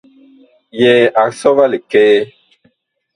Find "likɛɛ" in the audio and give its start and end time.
1.71-2.17